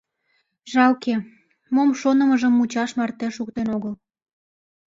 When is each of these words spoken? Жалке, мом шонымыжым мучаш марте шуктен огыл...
Жалке, 0.71 1.15
мом 1.73 1.89
шонымыжым 2.01 2.53
мучаш 2.55 2.89
марте 2.99 3.27
шуктен 3.35 3.67
огыл... 3.75 3.93